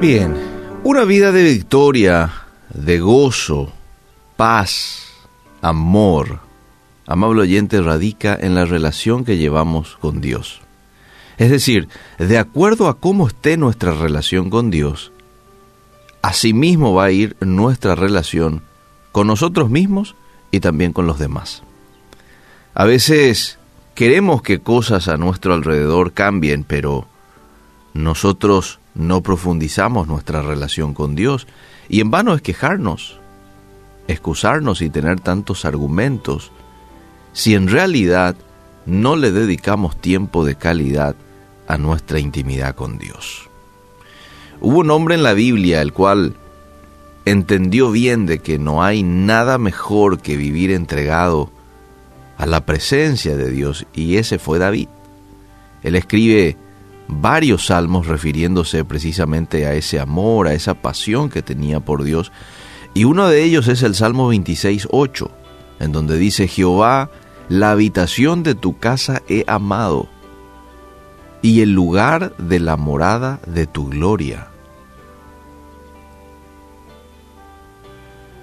[0.00, 0.34] Bien,
[0.84, 2.30] una vida de victoria,
[2.68, 3.72] de gozo,
[4.36, 5.06] paz,
[5.62, 6.40] amor,
[7.06, 10.60] amable oyente, radica en la relación que llevamos con Dios.
[11.38, 11.88] Es decir,
[12.18, 15.12] de acuerdo a cómo esté nuestra relación con Dios,
[16.20, 18.62] asimismo va a ir nuestra relación
[19.12, 20.14] con nosotros mismos
[20.50, 21.62] y también con los demás.
[22.74, 23.58] A veces
[23.94, 27.08] queremos que cosas a nuestro alrededor cambien, pero
[27.96, 31.46] nosotros no profundizamos nuestra relación con Dios
[31.88, 33.18] y en vano es quejarnos,
[34.08, 36.52] excusarnos y tener tantos argumentos
[37.32, 38.36] si en realidad
[38.86, 41.16] no le dedicamos tiempo de calidad
[41.66, 43.48] a nuestra intimidad con Dios.
[44.60, 46.34] Hubo un hombre en la Biblia el cual
[47.24, 51.50] entendió bien de que no hay nada mejor que vivir entregado
[52.38, 54.88] a la presencia de Dios y ese fue David.
[55.82, 56.56] Él escribe
[57.08, 62.32] varios salmos refiriéndose precisamente a ese amor, a esa pasión que tenía por Dios.
[62.94, 65.30] Y uno de ellos es el Salmo 26, 8,
[65.80, 67.10] en donde dice, Jehová,
[67.48, 70.08] la habitación de tu casa he amado,
[71.42, 74.48] y el lugar de la morada de tu gloria.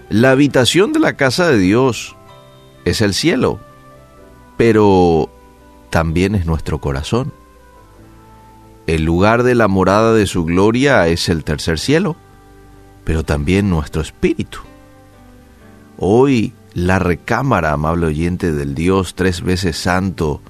[0.09, 2.15] La habitación de la casa de Dios
[2.85, 3.59] es el cielo,
[4.57, 5.29] pero
[5.89, 7.33] también es nuestro corazón.
[8.85, 12.17] El lugar de la morada de su gloria es el tercer cielo,
[13.05, 14.59] pero también nuestro espíritu.
[15.97, 20.41] Hoy la recámara, amable oyente del Dios tres veces santo,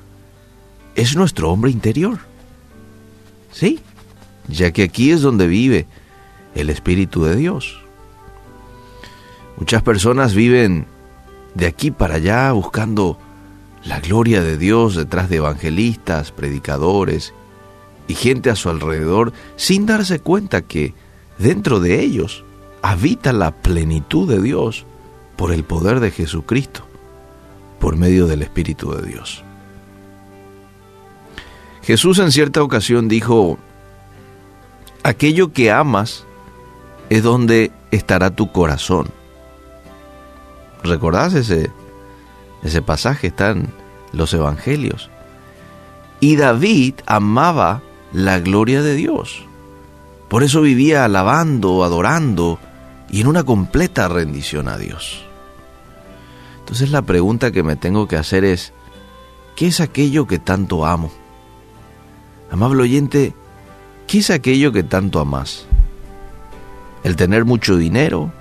[0.96, 2.20] es nuestro hombre interior.
[3.52, 3.80] Sí,
[4.48, 5.86] ya que aquí es donde vive
[6.56, 7.82] el Espíritu de Dios.
[9.58, 10.88] Muchas personas viven
[11.54, 13.20] de aquí para allá buscando
[13.84, 17.34] la gloria de Dios detrás de evangelistas, predicadores
[18.08, 20.94] y gente a su alrededor sin darse cuenta que
[21.38, 22.44] dentro de ellos
[22.82, 24.86] habita la plenitud de Dios
[25.36, 26.86] por el poder de Jesucristo,
[27.80, 29.44] por medio del Espíritu de Dios.
[31.82, 33.58] Jesús en cierta ocasión dijo,
[35.04, 36.26] aquello que amas
[37.10, 39.08] es donde estará tu corazón.
[40.84, 41.72] ¿Recordás ese,
[42.64, 43.28] ese pasaje?
[43.28, 43.68] Está en
[44.14, 45.10] los evangelios.
[46.20, 47.82] Y David amaba
[48.14, 49.46] la gloria de Dios.
[50.30, 52.60] Por eso vivía alabando, adorando
[53.10, 55.24] y en una completa rendición a Dios.
[56.60, 58.74] Entonces la pregunta que me tengo que hacer es,
[59.56, 61.12] ¿qué es aquello que tanto amo?
[62.52, 63.36] Amable oyente,
[64.08, 65.66] ¿qué es aquello que tanto amas?
[67.04, 68.32] ¿El tener mucho dinero?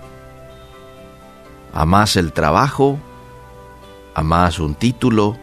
[1.74, 2.98] ¿Amás el trabajo?
[4.14, 5.36] ¿Amás un título?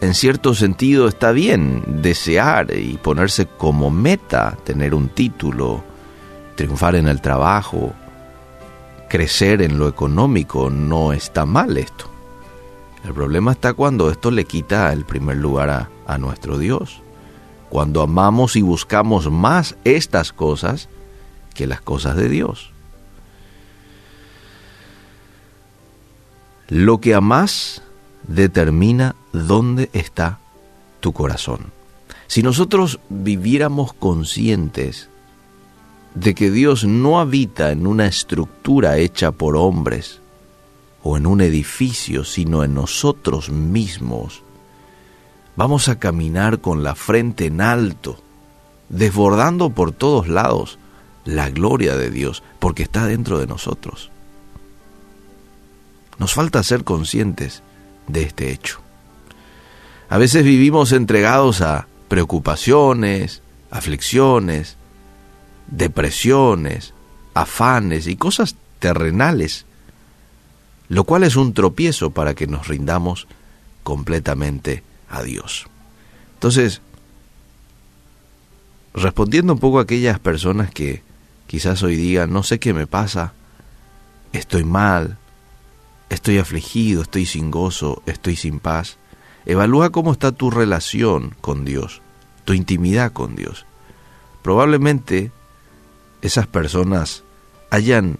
[0.00, 5.82] En cierto sentido está bien desear y ponerse como meta tener un título,
[6.54, 7.92] triunfar en el trabajo,
[9.08, 12.06] crecer en lo económico, no está mal esto.
[13.04, 17.00] El problema está cuando esto le quita el primer lugar a, a nuestro Dios,
[17.68, 20.88] cuando amamos y buscamos más estas cosas
[21.54, 22.70] que las cosas de Dios.
[26.68, 27.82] Lo que amas
[28.26, 30.38] determina dónde está
[31.00, 31.72] tu corazón.
[32.26, 35.08] Si nosotros viviéramos conscientes
[36.14, 40.20] de que Dios no habita en una estructura hecha por hombres
[41.02, 44.42] o en un edificio, sino en nosotros mismos,
[45.56, 48.20] vamos a caminar con la frente en alto,
[48.88, 50.78] desbordando por todos lados
[51.24, 54.10] la gloria de Dios, porque está dentro de nosotros.
[56.18, 57.62] Nos falta ser conscientes
[58.06, 58.80] de este hecho.
[60.08, 64.76] A veces vivimos entregados a preocupaciones, aflicciones,
[65.66, 66.94] depresiones,
[67.34, 69.66] afanes y cosas terrenales,
[70.88, 73.26] lo cual es un tropiezo para que nos rindamos
[73.82, 75.66] completamente a Dios.
[76.34, 76.80] Entonces,
[78.94, 81.02] respondiendo un poco a aquellas personas que
[81.46, 83.34] quizás hoy digan, no sé qué me pasa,
[84.32, 85.18] estoy mal,
[86.08, 88.96] estoy afligido, estoy sin gozo, estoy sin paz.
[89.48, 92.00] Evalúa cómo está tu relación con Dios,
[92.44, 93.66] tu intimidad con Dios.
[94.42, 95.32] Probablemente
[96.22, 97.24] esas personas
[97.70, 98.18] hayan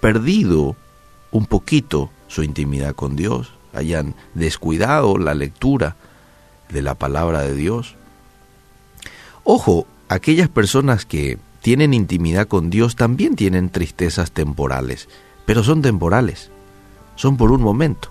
[0.00, 0.74] perdido
[1.30, 5.94] un poquito su intimidad con Dios, hayan descuidado la lectura
[6.68, 7.94] de la palabra de Dios.
[9.44, 15.08] Ojo, aquellas personas que tienen intimidad con Dios también tienen tristezas temporales,
[15.46, 16.50] pero son temporales
[17.16, 18.10] son por un momento.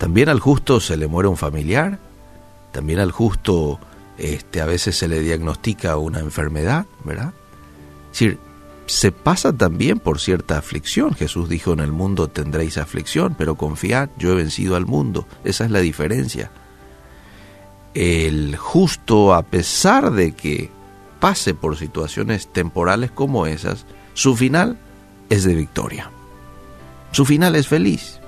[0.00, 1.98] También al justo se le muere un familiar,
[2.72, 3.78] también al justo
[4.16, 7.34] este, a veces se le diagnostica una enfermedad, ¿verdad?
[8.06, 8.38] Es decir,
[8.86, 11.12] se pasa también por cierta aflicción.
[11.12, 15.26] Jesús dijo, en el mundo tendréis aflicción, pero confiad, yo he vencido al mundo.
[15.44, 16.50] Esa es la diferencia.
[17.92, 20.70] El justo, a pesar de que
[21.20, 24.78] pase por situaciones temporales como esas, su final
[25.28, 26.10] es de victoria.
[27.12, 28.19] Su final es feliz.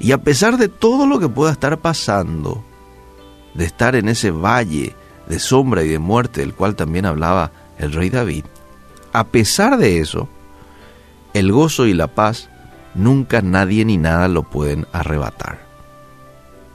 [0.00, 2.64] Y a pesar de todo lo que pueda estar pasando,
[3.54, 4.94] de estar en ese valle
[5.28, 8.44] de sombra y de muerte del cual también hablaba el rey David,
[9.12, 10.28] a pesar de eso,
[11.34, 12.48] el gozo y la paz
[12.94, 15.66] nunca nadie ni nada lo pueden arrebatar.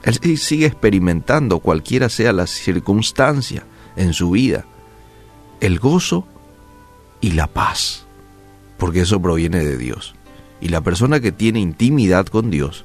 [0.02, 3.64] Él sigue experimentando cualquiera sea la circunstancia
[3.96, 4.66] en su vida,
[5.60, 6.26] el gozo
[7.20, 8.04] y la paz,
[8.76, 10.14] porque eso proviene de Dios.
[10.60, 12.84] Y la persona que tiene intimidad con Dios,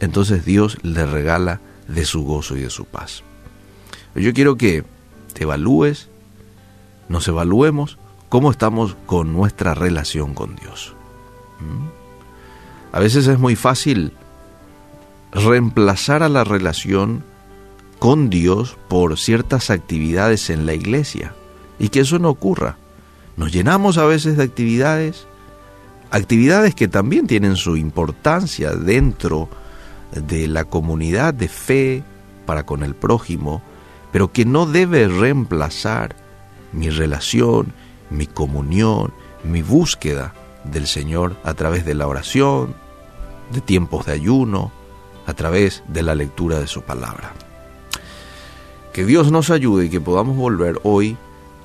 [0.00, 3.22] entonces Dios le regala de su gozo y de su paz.
[4.14, 4.84] Yo quiero que
[5.32, 6.08] te evalúes,
[7.08, 7.98] nos evaluemos
[8.28, 10.94] cómo estamos con nuestra relación con Dios.
[11.60, 12.96] ¿Mm?
[12.96, 14.12] A veces es muy fácil
[15.32, 17.24] reemplazar a la relación
[17.98, 21.34] con Dios por ciertas actividades en la iglesia
[21.78, 22.76] y que eso no ocurra.
[23.36, 25.26] Nos llenamos a veces de actividades,
[26.12, 29.63] actividades que también tienen su importancia dentro de
[30.12, 32.02] la comunidad de fe
[32.46, 33.62] para con el prójimo,
[34.12, 36.14] pero que no debe reemplazar
[36.72, 37.72] mi relación,
[38.10, 39.12] mi comunión,
[39.42, 40.34] mi búsqueda
[40.64, 42.74] del Señor a través de la oración,
[43.52, 44.72] de tiempos de ayuno,
[45.26, 47.32] a través de la lectura de su palabra.
[48.92, 51.16] Que Dios nos ayude y que podamos volver hoy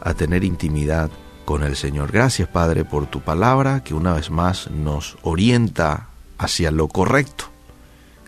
[0.01, 1.09] a tener intimidad
[1.45, 2.11] con el Señor.
[2.11, 6.07] Gracias Padre por tu palabra que una vez más nos orienta
[6.37, 7.45] hacia lo correcto,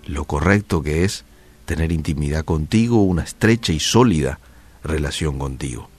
[0.05, 1.25] lo correcto que es
[1.65, 4.39] tener intimidad contigo, una estrecha y sólida
[4.83, 5.89] relación contigo.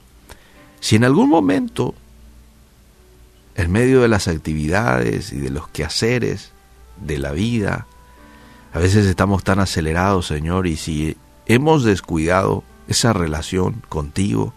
[0.79, 1.95] Si en algún momento,
[3.55, 6.51] en medio de las actividades y de los quehaceres
[6.97, 7.87] de la vida,
[8.73, 11.15] a veces estamos tan acelerados, Señor, y si
[11.45, 14.53] hemos descuidado esa relación contigo,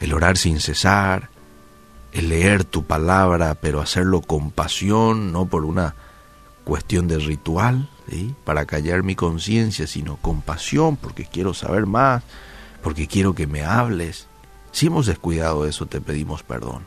[0.00, 1.30] el orar sin cesar,
[2.12, 5.94] el leer tu palabra, pero hacerlo con pasión, no por una
[6.64, 7.88] cuestión de ritual,
[8.44, 12.22] para callar mi conciencia, sino con pasión, porque quiero saber más,
[12.82, 14.26] porque quiero que me hables.
[14.72, 16.82] Si hemos descuidado eso, te pedimos perdón.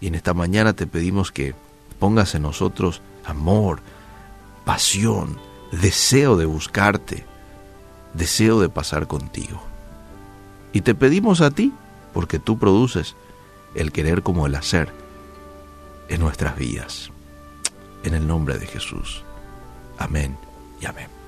[0.00, 1.54] Y en esta mañana te pedimos que
[1.98, 3.80] pongas en nosotros amor,
[4.64, 5.38] pasión,
[5.70, 7.24] deseo de buscarte,
[8.14, 9.62] deseo de pasar contigo.
[10.72, 11.72] Y te pedimos a ti
[12.12, 13.14] porque tú produces
[13.74, 14.92] el querer como el hacer
[16.08, 17.10] en nuestras vidas.
[18.02, 19.24] En el nombre de Jesús.
[20.02, 20.36] Amén
[20.80, 21.21] y amén.